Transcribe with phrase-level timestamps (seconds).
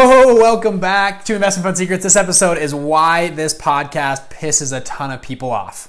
[0.00, 2.04] Oh, welcome back to Investment Fund Secrets.
[2.04, 5.88] This episode is why this podcast pisses a ton of people off.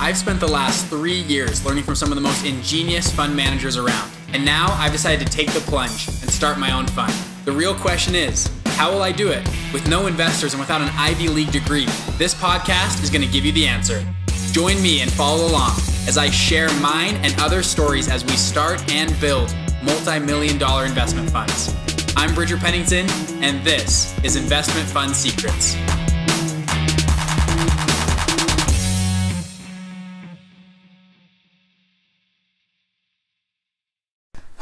[0.00, 3.76] I've spent the last three years learning from some of the most ingenious fund managers
[3.76, 4.10] around.
[4.32, 7.14] And now I've decided to take the plunge and start my own fund.
[7.44, 9.48] The real question is, how will I do it?
[9.72, 11.86] With no investors and without an Ivy League degree,
[12.18, 14.04] this podcast is going to give you the answer.
[14.50, 15.76] Join me and follow along
[16.08, 19.54] as I share mine and other stories as we start and build
[19.84, 21.72] multi million dollar investment funds.
[22.18, 23.06] I'm Bridger Pennington,
[23.42, 25.76] and this is Investment Fund Secrets.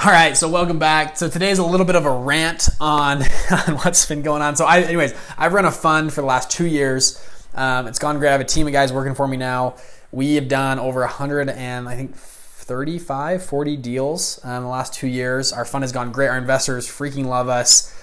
[0.04, 1.16] All right, so welcome back.
[1.16, 3.22] So today's a little bit of a rant on,
[3.68, 4.56] on what's been going on.
[4.56, 7.24] So, I, anyways, I've run a fund for the last two years.
[7.54, 8.30] Um, it's gone great.
[8.30, 9.76] I have a team of guys working for me now.
[10.10, 12.16] We have done over 100 and I think
[12.64, 15.52] 35, 40 deals um, in the last two years.
[15.52, 16.28] Our fund has gone great.
[16.28, 17.95] Our investors freaking love us,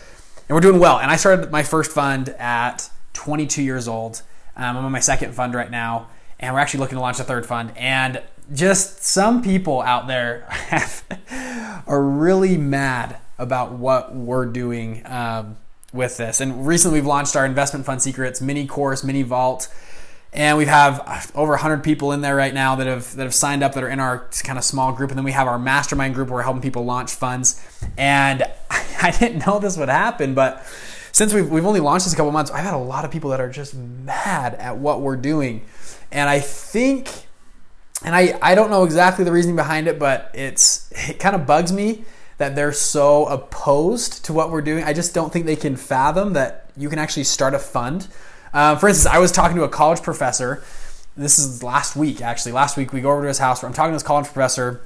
[0.48, 1.00] and we're doing well.
[1.00, 4.22] And I started my first fund at 22 years old.
[4.56, 6.08] Um, I'm on my second fund right now,
[6.40, 7.72] and we're actually looking to launch a third fund.
[7.76, 8.22] And
[8.54, 10.48] just some people out there
[11.88, 15.58] are really mad about what we're doing um,
[15.92, 16.40] with this.
[16.40, 19.74] And recently, we've launched our investment fund secrets mini course, mini vault
[20.34, 23.34] and we have uh, over 100 people in there right now that have that have
[23.34, 25.12] signed up that are in our kind of small group.
[25.12, 27.62] And then we have our mastermind group where we're helping people launch funds.
[27.98, 28.44] And
[29.04, 30.64] i didn't know this would happen but
[31.12, 33.32] since we've, we've only launched this a couple months i've had a lot of people
[33.32, 35.66] that are just mad at what we're doing.
[36.12, 37.10] And i think
[38.04, 41.48] and i, I don't know exactly the reasoning behind it but it's it kind of
[41.48, 42.06] bugs me
[42.42, 44.84] that they're so opposed to what we're doing.
[44.84, 48.08] I just don't think they can fathom that you can actually start a fund
[48.54, 50.64] uh, for instance, I was talking to a college professor.
[51.16, 52.52] This is last week, actually.
[52.52, 53.64] Last week, we go over to his house.
[53.64, 54.82] I'm talking to this college professor.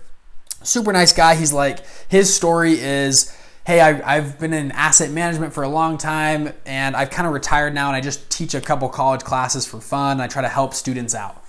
[0.64, 1.36] Super nice guy.
[1.36, 5.98] He's like, his story is, hey, I, have been in asset management for a long
[5.98, 9.66] time, and I've kind of retired now, and I just teach a couple college classes
[9.66, 10.20] for fun.
[10.20, 11.44] I try to help students out.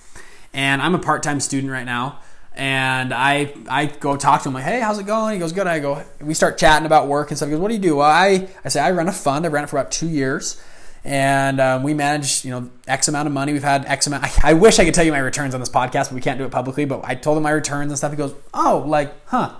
[0.53, 2.19] And I'm a part time student right now.
[2.55, 5.33] And I I go talk to him like, hey, how's it going?
[5.33, 5.67] He goes, good.
[5.67, 7.49] I go, we start chatting about work and stuff.
[7.49, 7.97] He goes, what do you do?
[7.97, 9.45] Well, I I say I run a fund.
[9.45, 10.59] I ran it for about two years
[11.03, 13.53] and um, we manage you know x amount of money.
[13.53, 15.69] We've had x amount I, I, wish i could tell you my returns on this
[15.69, 18.11] podcast but we can't do it publicly but i told him my returns and stuff.
[18.11, 19.53] He goes oh like huh.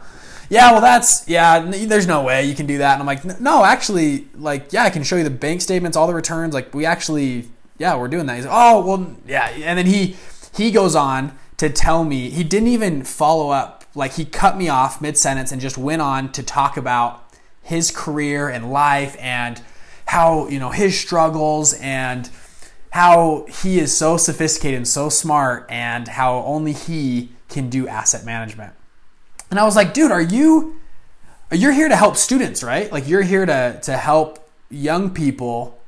[0.49, 2.93] Yeah well that's yeah there's no way you can do that.
[2.93, 6.07] And i'm like no actually like yeah i can show you the bank statements all
[6.07, 6.53] the returns.
[6.53, 8.35] Like we actually yeah we're doing that.
[8.35, 9.47] He's like oh well yeah.
[9.47, 10.15] And then he
[10.55, 14.69] he goes on to tell me he didn't even follow up like he cut me
[14.69, 17.23] off mid-sentence and just went on to talk about
[17.63, 19.61] his career and life and
[20.07, 22.29] how you know his struggles and
[22.91, 28.25] how he is so sophisticated and so smart and how only he can do asset
[28.25, 28.73] management.
[29.51, 30.79] And I was like, dude, are you
[31.51, 32.91] you're here to help students, right?
[32.91, 35.79] Like you're here to to help young people,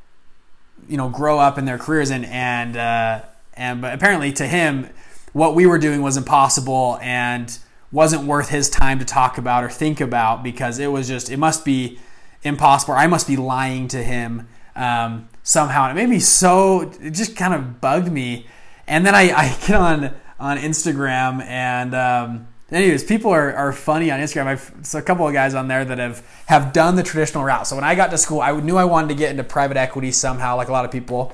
[0.88, 3.22] you know, grow up in their careers and and uh,
[3.54, 4.90] and but apparently to him,
[5.34, 7.58] what we were doing was impossible and
[7.92, 11.38] wasn't worth his time to talk about or think about because it was just it
[11.38, 12.00] must be
[12.44, 12.94] impossible.
[12.94, 15.90] I must be lying to him um, somehow.
[15.90, 18.48] And it made me so, it just kind of bugged me.
[18.88, 24.12] And then I, I get on, on Instagram and, um, anyways, people are, are funny
[24.12, 24.48] on Instagram.
[24.48, 27.68] I've so a couple of guys on there that have have done the traditional route.
[27.68, 30.12] So when I got to school, I knew I wanted to get into private equity
[30.12, 31.34] somehow, like a lot of people.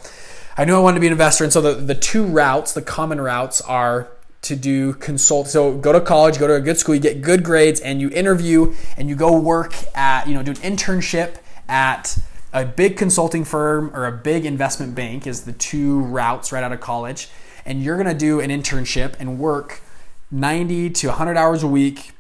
[0.58, 2.82] I knew I wanted to be an investor, and so the the two routes, the
[2.82, 4.10] common routes, are
[4.46, 5.48] to do consult.
[5.48, 8.10] So go to college, go to a good school, you get good grades, and you
[8.10, 12.18] interview and you go work at, you know, do an internship at
[12.54, 16.72] a big consulting firm or a big investment bank is the two routes right out
[16.72, 17.28] of college.
[17.66, 19.82] And you're to do an internship and work
[20.30, 22.12] 90 to 100 hours a week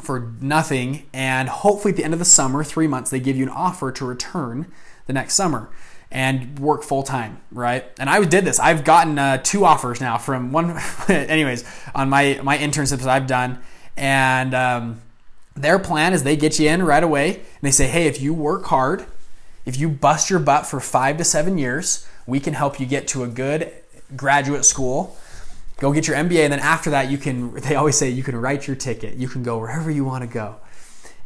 [0.00, 1.06] for nothing.
[1.12, 3.92] And hopefully at the end of the summer, three months, they give you an offer
[3.92, 4.66] to return
[5.06, 5.68] the next summer
[6.10, 7.84] and work full time, right?
[7.98, 8.58] And I did this.
[8.58, 10.76] I've gotten uh, two offers now from one,
[11.08, 13.60] anyways, on my my internships I've done,
[13.96, 15.00] and um,
[15.54, 18.34] their plan is they get you in right away, and they say, hey, if you
[18.34, 19.06] work hard,
[19.64, 23.06] if you bust your butt for five to seven years, we can help you get
[23.08, 23.72] to a good
[24.16, 25.16] graduate school.
[25.78, 27.52] Go get your MBA, and then after that, you can.
[27.60, 29.14] They always say you can write your ticket.
[29.14, 30.56] You can go wherever you want to go,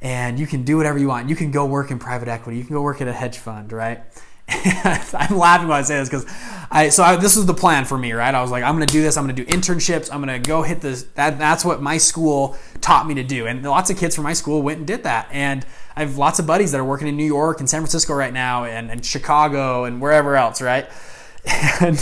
[0.03, 1.31] and you can do whatever you want.
[1.31, 2.59] You can go work in private equity.
[2.59, 4.03] You can go work at a hedge fund, right?
[4.49, 6.27] I'm laughing when I say this because
[6.71, 8.35] I so I, this was the plan for me, right?
[8.35, 9.17] I was like, I'm gonna do this.
[9.17, 10.13] I'm gonna do internships.
[10.13, 11.05] I'm gonna go hit this.
[11.15, 14.35] That that's what my school taught me to do, and lots of kids from my
[14.35, 15.29] school went and did that.
[15.31, 15.65] And
[15.97, 18.33] I have lots of buddies that are working in New York and San Francisco right
[18.33, 20.89] now, and, and Chicago and wherever else, right?
[21.81, 21.99] And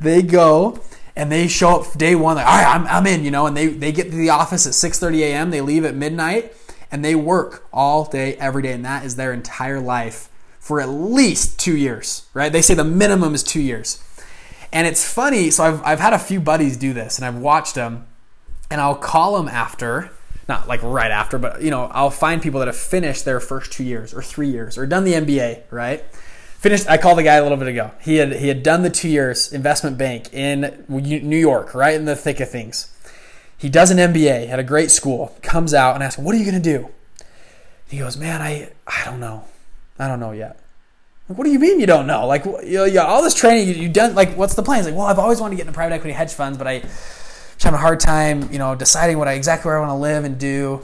[0.00, 0.80] they go
[1.14, 3.56] and they show up day one, like, all right, I'm, I'm in, you know, and
[3.56, 6.54] they, they get to the office at 6.30 a.m., they leave at midnight,
[6.92, 10.30] and they work all day, every day, and that is their entire life
[10.68, 12.52] for at least two years, right?
[12.52, 14.04] They say the minimum is two years.
[14.70, 17.74] And it's funny, so I've, I've had a few buddies do this and I've watched
[17.74, 18.06] them,
[18.70, 20.10] and I'll call them after,
[20.46, 23.72] not like right after, but you know, I'll find people that have finished their first
[23.72, 26.04] two years or three years or done the MBA, right?
[26.58, 26.86] Finished.
[26.86, 27.92] I called the guy a little bit ago.
[28.00, 32.04] He had he had done the two years investment bank in New York, right in
[32.04, 32.92] the thick of things.
[33.56, 35.36] He does an MBA at a great school.
[35.40, 36.88] Comes out and asks, "What are you going to do?"
[37.88, 39.44] He goes, "Man, I I don't know.
[39.98, 40.60] I don't know yet."
[41.28, 42.26] Like, what do you mean you don't know?
[42.26, 44.14] Like, you know, all this training you, you done.
[44.14, 44.84] Like, what's the plan?
[44.84, 47.64] Like, well, I've always wanted to get into private equity hedge funds, but I just
[47.64, 50.24] having a hard time, you know, deciding what I exactly where I want to live
[50.24, 50.80] and do.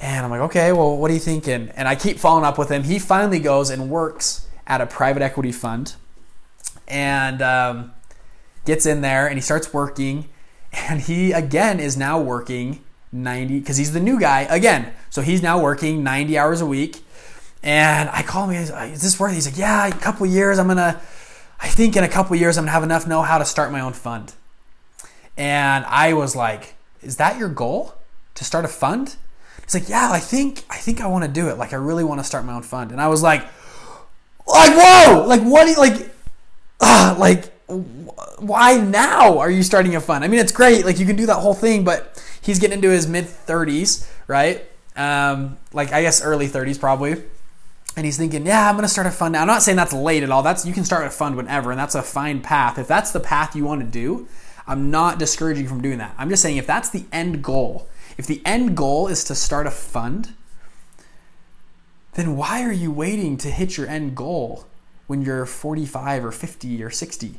[0.00, 1.70] And I'm like, okay, well, what are you thinking?
[1.74, 2.84] And I keep following up with him.
[2.84, 5.94] He finally goes and works at a private equity fund,
[6.88, 7.92] and um,
[8.64, 10.28] gets in there and he starts working.
[10.72, 14.92] And he again is now working 90 because he's the new guy again.
[15.10, 17.02] So he's now working 90 hours a week
[17.66, 19.34] and I call him, is this worth it?
[19.34, 21.00] He's like, yeah, a couple years, I'm gonna,
[21.58, 23.80] I think in a couple years, I'm gonna have enough know how to start my
[23.80, 24.34] own fund.
[25.36, 27.94] And I was like, is that your goal?
[28.36, 29.16] To start a fund?
[29.64, 31.58] He's like, yeah, I think, I think I wanna do it.
[31.58, 32.92] Like, I really wanna start my own fund.
[32.92, 33.40] And I was like,
[34.46, 36.14] like, whoa, like, what, like,
[36.80, 37.52] uh, like,
[38.38, 40.22] why now are you starting a fund?
[40.22, 40.84] I mean, it's great.
[40.84, 44.64] Like, you can do that whole thing, but he's getting into his mid 30s, right?
[44.94, 47.24] Um, like, I guess early 30s probably
[47.96, 49.40] and he's thinking, yeah, I'm going to start a fund now.
[49.40, 50.42] I'm not saying that's late at all.
[50.42, 52.78] That's you can start a fund whenever, and that's a fine path.
[52.78, 54.28] If that's the path you want to do,
[54.66, 56.14] I'm not discouraging you from doing that.
[56.18, 57.88] I'm just saying if that's the end goal,
[58.18, 60.34] if the end goal is to start a fund,
[62.14, 64.66] then why are you waiting to hit your end goal
[65.06, 67.26] when you're 45 or 50 or 60?
[67.28, 67.36] And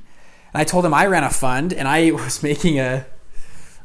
[0.53, 3.05] I told him I ran a fund and I was making a,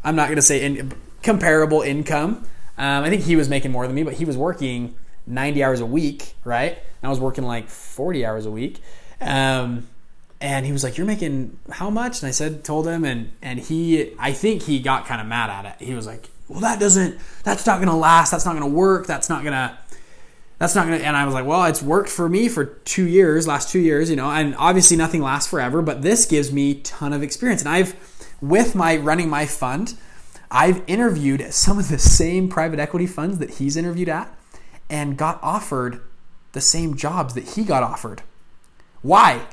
[0.03, 0.93] I'm not going to say in,
[1.23, 2.47] comparable income.
[2.79, 4.95] Um, I think he was making more than me, but he was working
[5.27, 6.73] 90 hours a week, right?
[6.73, 8.81] And I was working like 40 hours a week.
[9.21, 9.89] Um,
[10.43, 13.61] and he was like, "You're making how much?" And I said, told him, and and
[13.61, 15.87] he, I think he got kind of mad at it.
[15.87, 18.33] He was like, "Well, that doesn't, that's not gonna last.
[18.33, 19.07] That's not gonna work.
[19.07, 19.79] That's not gonna."
[20.59, 23.49] That's not gonna, and I was like, well, it's worked for me for two years,
[23.49, 27.13] last two years, you know, and obviously nothing lasts forever, but this gives me ton
[27.13, 27.63] of experience.
[27.63, 27.97] And I've,
[28.41, 29.95] with my running my fund,
[30.53, 34.33] I've interviewed some of the same private equity funds that he's interviewed at
[34.93, 36.03] and got offered
[36.53, 38.23] the same jobs that he got offered.
[39.01, 39.47] Why?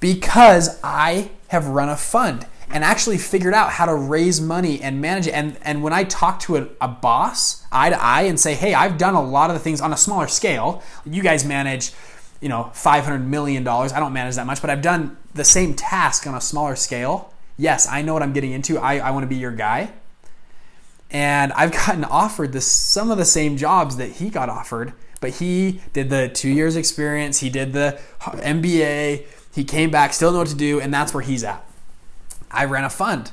[0.00, 5.00] Because I have run a fund and actually figured out how to raise money and
[5.00, 5.32] manage it.
[5.32, 8.74] And, and when I talk to a, a boss eye to eye and say, hey,
[8.74, 11.92] I've done a lot of the things on a smaller scale, you guys manage,
[12.40, 13.66] you know, $500 million.
[13.66, 17.32] I don't manage that much, but I've done the same task on a smaller scale.
[17.56, 18.78] Yes, I know what I'm getting into.
[18.78, 19.92] I, I want to be your guy
[21.10, 25.30] and I've gotten offered this some of the same jobs that he got offered, but
[25.30, 30.38] he did the two years experience, he did the MBA, he came back, still know
[30.38, 31.64] what to do, and that's where he's at.
[32.50, 33.32] I ran a fund.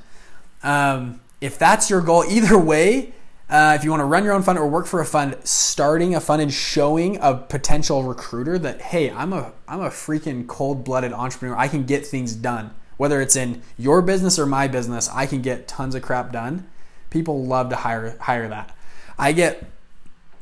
[0.64, 3.14] Um, if that's your goal, either way,
[3.50, 6.14] uh, if you want to run your own fund or work for a fund, starting
[6.14, 11.14] a fund and showing a potential recruiter that hey, I'm a I'm a freaking cold-blooded
[11.14, 11.56] entrepreneur.
[11.56, 12.72] I can get things done.
[12.98, 16.68] Whether it's in your business or my business, I can get tons of crap done
[17.10, 18.76] People love to hire hire that.
[19.18, 19.64] I get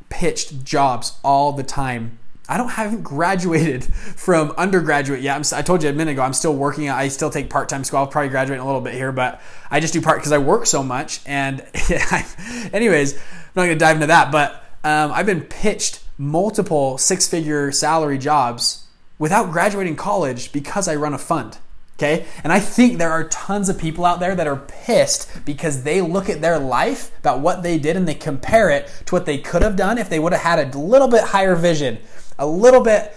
[0.09, 2.19] pitched jobs all the time.
[2.47, 5.35] I don't haven't graduated from undergraduate yet.
[5.35, 6.89] I'm, i told you a minute ago I'm still working.
[6.89, 7.99] I still take part time school.
[7.99, 10.37] I'll probably graduate in a little bit here, but I just do part because I
[10.37, 11.21] work so much.
[11.25, 11.61] And
[12.73, 13.21] anyways, I'm
[13.55, 14.31] not to dive into that.
[14.31, 18.85] But um, I've been pitched multiple six figure salary jobs
[19.17, 21.57] without graduating college because I run a fund.
[21.97, 22.25] Okay?
[22.43, 26.01] And I think there are tons of people out there that are pissed because they
[26.01, 29.37] look at their life about what they did and they compare it to what they
[29.37, 31.97] could have done if they would have had a little bit higher vision,
[32.37, 33.15] a little bit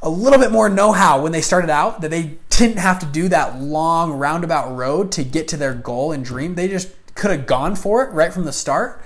[0.00, 3.28] a little bit more know-how when they started out that they didn't have to do
[3.28, 6.54] that long roundabout road to get to their goal and dream.
[6.54, 9.02] They just could have gone for it right from the start.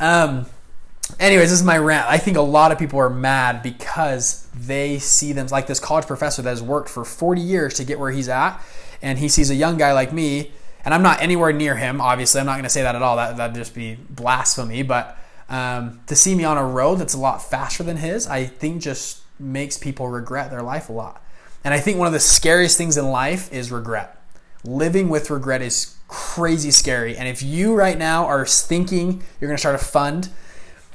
[0.00, 0.46] Um,
[1.20, 2.06] anyways, this is my rant.
[2.08, 6.06] I think a lot of people are mad because they see them like this college
[6.06, 8.60] professor that has worked for 40 years to get where he's at,
[9.00, 10.52] and he sees a young guy like me,
[10.84, 12.00] and I'm not anywhere near him.
[12.00, 13.16] Obviously, I'm not going to say that at all.
[13.16, 14.82] That that'd just be blasphemy.
[14.82, 15.16] But
[15.48, 18.82] um, to see me on a road that's a lot faster than his, I think
[18.82, 21.22] just makes people regret their life a lot.
[21.64, 24.18] And I think one of the scariest things in life is regret.
[24.64, 27.16] Living with regret is crazy scary.
[27.16, 30.28] And if you right now are thinking you're going to start a fund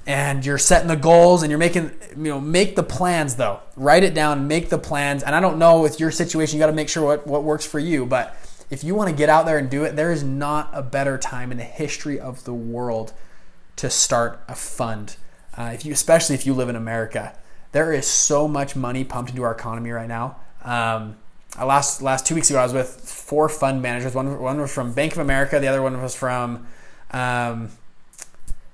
[0.07, 4.03] and you're setting the goals and you're making you know make the plans though write
[4.03, 6.73] it down make the plans and i don't know with your situation you got to
[6.73, 8.35] make sure what, what works for you but
[8.69, 11.17] if you want to get out there and do it there is not a better
[11.17, 13.13] time in the history of the world
[13.75, 15.17] to start a fund
[15.57, 17.37] uh, if you especially if you live in america
[17.71, 20.37] there is so much money pumped into our economy right now.
[20.63, 21.17] Um,
[21.57, 24.15] last last two weeks ago, I was with four fund managers.
[24.15, 25.59] One one was from Bank of America.
[25.59, 26.67] The other one was from
[27.11, 27.69] um,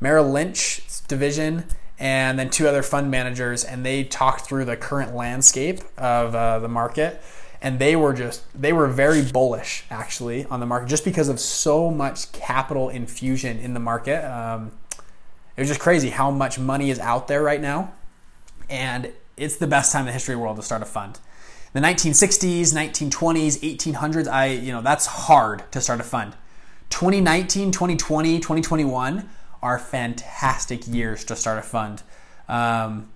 [0.03, 1.65] Merrill Lynch division,
[1.97, 3.63] and then two other fund managers.
[3.63, 7.21] And they talked through the current landscape of uh, the market.
[7.61, 11.39] And they were just they were very bullish actually on the market just because of
[11.39, 14.23] so much capital infusion in the market.
[14.25, 14.71] Um,
[15.55, 17.93] it was just crazy how much money is out there right now,
[18.69, 21.19] and it's the best time in the history of the world to start a fund
[21.73, 26.33] the 1960s, 1920s, 1800s, I, you know, that's hard to start a fund.
[26.91, 29.27] 2019, 2020, 2021
[29.63, 32.03] are fantastic years to start a fund.
[32.47, 33.09] Um,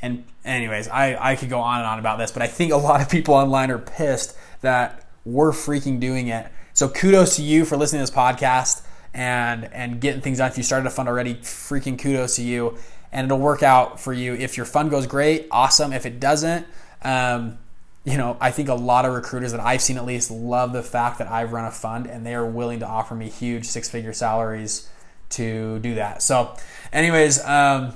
[0.00, 2.76] and anyways, I, I could go on and on about this, but I think a
[2.76, 6.46] lot of people online are pissed that we're freaking doing it.
[6.72, 8.82] So kudos to you for listening to this podcast
[9.14, 10.50] and and getting things done.
[10.50, 12.78] If you started a fund already, freaking kudos to you.
[13.12, 14.32] And it'll work out for you.
[14.34, 15.92] If your fund goes great, awesome.
[15.92, 16.66] If it doesn't,
[17.02, 17.58] um,
[18.04, 20.82] you know, I think a lot of recruiters that I've seen at least love the
[20.82, 23.90] fact that I've run a fund and they are willing to offer me huge six
[23.90, 24.88] figure salaries
[25.32, 26.22] to do that.
[26.22, 26.56] So,
[26.92, 27.94] anyways, um,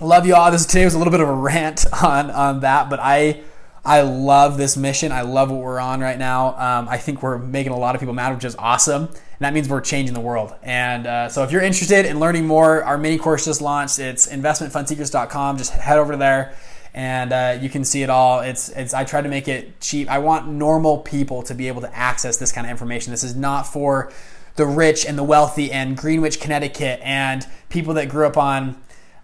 [0.00, 0.50] love you all.
[0.50, 3.42] This today was a little bit of a rant on on that, but I
[3.84, 5.10] I love this mission.
[5.10, 6.56] I love what we're on right now.
[6.56, 9.06] Um, I think we're making a lot of people mad, which is awesome.
[9.06, 10.54] And that means we're changing the world.
[10.62, 13.98] And uh, so if you're interested in learning more, our mini course just launched.
[13.98, 15.58] It's investmentfundsecrets.com.
[15.58, 16.54] Just head over there
[16.94, 18.40] and uh, you can see it all.
[18.40, 20.10] It's, it's I try to make it cheap.
[20.10, 23.10] I want normal people to be able to access this kind of information.
[23.10, 24.12] This is not for
[24.56, 28.80] the rich and the wealthy and Greenwich, Connecticut, and people that grew up on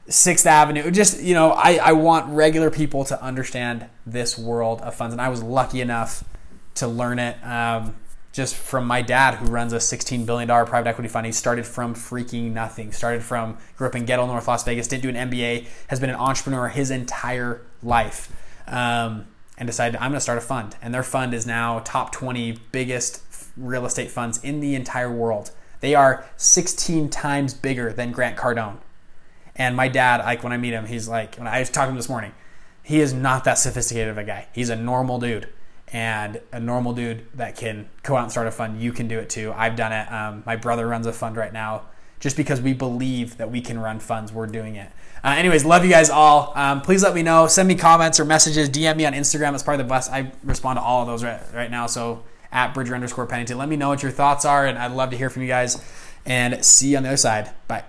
[0.08, 0.90] Sixth Avenue.
[0.90, 5.20] Just you know, I, I want regular people to understand this world of funds, and
[5.20, 6.24] I was lucky enough
[6.76, 7.36] to learn it.
[7.44, 7.96] Um,
[8.32, 11.26] just from my dad who runs a $16 billion private equity fund.
[11.26, 12.92] He started from freaking nothing.
[12.92, 16.10] Started from, grew up in ghetto North Las Vegas, didn't do an MBA, has been
[16.10, 18.30] an entrepreneur his entire life.
[18.68, 19.26] Um,
[19.58, 20.76] and decided I'm going to start a fund.
[20.80, 23.22] And their fund is now top 20 biggest
[23.58, 25.50] real estate funds in the entire world.
[25.80, 28.78] They are 16 times bigger than Grant Cardone.
[29.56, 31.90] And my dad, like when I meet him, he's like, when I was talking to
[31.90, 32.32] him this morning,
[32.82, 34.48] he is not that sophisticated of a guy.
[34.52, 35.48] He's a normal dude
[35.92, 39.18] and a normal dude that can go out and start a fund, you can do
[39.18, 39.52] it too.
[39.56, 40.12] I've done it.
[40.12, 41.82] Um, my brother runs a fund right now.
[42.20, 44.90] Just because we believe that we can run funds, we're doing it.
[45.22, 46.52] Uh, anyways, love you guys all.
[46.56, 47.46] Um, please let me know.
[47.46, 48.68] Send me comments or messages.
[48.68, 49.54] DM me on Instagram.
[49.54, 50.10] It's probably the best.
[50.10, 51.86] I respond to all of those right, right now.
[51.86, 53.58] So at Bridger underscore Pennington.
[53.58, 55.82] Let me know what your thoughts are, and I'd love to hear from you guys.
[56.26, 57.50] And see you on the other side.
[57.68, 57.84] Bye.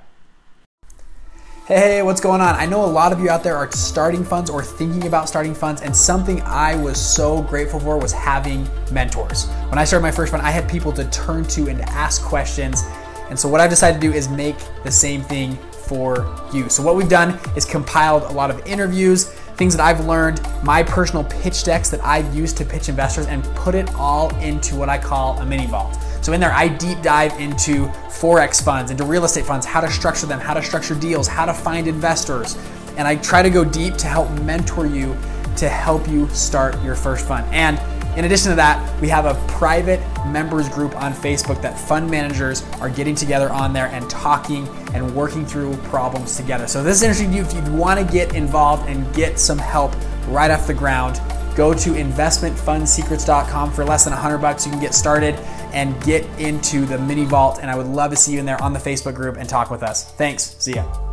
[1.69, 2.55] Hey, what's going on?
[2.55, 5.53] I know a lot of you out there are starting funds or thinking about starting
[5.53, 9.47] funds, and something I was so grateful for was having mentors.
[9.69, 12.83] When I started my first fund, I had people to turn to and ask questions.
[13.29, 16.69] And so, what I've decided to do is make the same thing for you.
[16.69, 20.81] So, what we've done is compiled a lot of interviews, things that I've learned, my
[20.81, 24.87] personal pitch decks that I've used to pitch investors, and put it all into what
[24.87, 25.97] I call a mini vault.
[26.21, 29.91] So in there, I deep dive into Forex funds, into real estate funds, how to
[29.91, 32.57] structure them, how to structure deals, how to find investors.
[32.95, 35.17] And I try to go deep to help mentor you
[35.57, 37.45] to help you start your first fund.
[37.53, 37.77] And
[38.17, 42.63] in addition to that, we have a private members group on Facebook that fund managers
[42.81, 46.67] are getting together on there and talking and working through problems together.
[46.67, 49.57] So this is interesting to you if you want to get involved and get some
[49.57, 49.93] help
[50.27, 51.21] right off the ground.
[51.55, 54.65] Go to investmentfundsecrets.com for less than 100 bucks.
[54.65, 55.35] You can get started
[55.73, 57.59] and get into the mini vault.
[57.61, 59.69] And I would love to see you in there on the Facebook group and talk
[59.69, 60.05] with us.
[60.11, 60.55] Thanks.
[60.59, 61.08] See ya.